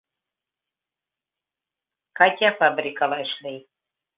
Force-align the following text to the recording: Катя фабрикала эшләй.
Катя 2.21 2.51
фабрикала 2.63 3.23
эшләй. 3.27 3.63